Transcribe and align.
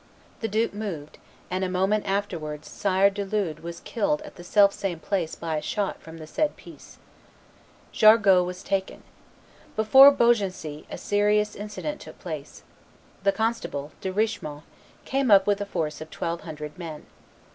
The 0.39 0.47
Duke 0.47 0.73
moved, 0.73 1.19
and 1.51 1.63
a 1.63 1.69
moment 1.69 2.07
afterwards 2.07 2.67
Sire 2.67 3.11
de 3.11 3.23
Lude 3.23 3.59
was 3.59 3.81
killed 3.81 4.23
at 4.23 4.33
the 4.33 4.43
self 4.43 4.73
same 4.73 4.97
place 4.99 5.35
by 5.35 5.57
a 5.57 5.61
shot 5.61 6.01
from 6.01 6.17
the 6.17 6.25
said 6.25 6.55
piece. 6.55 6.97
Jargeau 7.93 8.43
was 8.43 8.63
taken. 8.63 9.03
Before 9.75 10.09
Beaugency 10.09 10.87
a 10.89 10.97
serious 10.97 11.55
incident 11.55 12.01
took 12.01 12.17
place. 12.17 12.63
The 13.21 13.31
constable, 13.31 13.91
De 14.01 14.11
Richemont, 14.11 14.63
came 15.05 15.29
up 15.29 15.45
with 15.45 15.61
a 15.61 15.67
force 15.67 16.01
of 16.01 16.09
twelve 16.09 16.41
hundred 16.41 16.79
men. 16.79 17.05